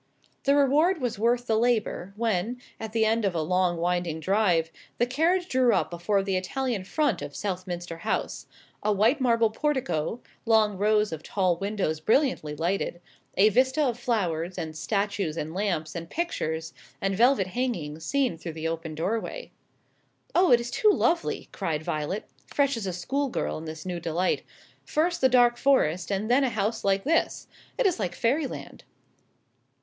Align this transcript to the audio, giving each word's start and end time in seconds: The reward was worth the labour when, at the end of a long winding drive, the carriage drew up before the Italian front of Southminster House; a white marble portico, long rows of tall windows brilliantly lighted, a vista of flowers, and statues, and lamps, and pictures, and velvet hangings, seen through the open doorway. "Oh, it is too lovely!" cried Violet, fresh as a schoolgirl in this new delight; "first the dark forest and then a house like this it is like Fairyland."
The 0.45 0.55
reward 0.55 0.99
was 0.99 1.19
worth 1.19 1.45
the 1.45 1.55
labour 1.59 2.15
when, 2.17 2.59
at 2.79 2.91
the 2.91 3.05
end 3.05 3.23
of 3.23 3.35
a 3.35 3.41
long 3.43 3.77
winding 3.77 4.19
drive, 4.19 4.71
the 4.97 5.05
carriage 5.05 5.47
drew 5.47 5.75
up 5.75 5.91
before 5.91 6.23
the 6.23 6.35
Italian 6.35 6.83
front 6.85 7.21
of 7.21 7.35
Southminster 7.35 7.99
House; 7.99 8.47
a 8.81 8.91
white 8.91 9.21
marble 9.21 9.51
portico, 9.51 10.19
long 10.43 10.75
rows 10.75 11.11
of 11.11 11.21
tall 11.21 11.55
windows 11.55 11.99
brilliantly 11.99 12.55
lighted, 12.55 12.99
a 13.37 13.49
vista 13.49 13.83
of 13.83 13.99
flowers, 13.99 14.57
and 14.57 14.75
statues, 14.75 15.37
and 15.37 15.53
lamps, 15.53 15.93
and 15.93 16.09
pictures, 16.09 16.73
and 16.99 17.15
velvet 17.15 17.45
hangings, 17.49 18.03
seen 18.03 18.39
through 18.39 18.53
the 18.53 18.67
open 18.67 18.95
doorway. 18.95 19.51
"Oh, 20.33 20.49
it 20.51 20.59
is 20.59 20.71
too 20.71 20.89
lovely!" 20.89 21.47
cried 21.51 21.83
Violet, 21.83 22.25
fresh 22.47 22.75
as 22.75 22.87
a 22.87 22.91
schoolgirl 22.93 23.59
in 23.59 23.65
this 23.65 23.85
new 23.85 23.99
delight; 23.99 24.41
"first 24.83 25.21
the 25.21 25.29
dark 25.29 25.57
forest 25.57 26.11
and 26.11 26.27
then 26.27 26.43
a 26.43 26.49
house 26.49 26.83
like 26.83 27.03
this 27.03 27.45
it 27.77 27.85
is 27.85 27.99
like 27.99 28.15
Fairyland." 28.15 28.83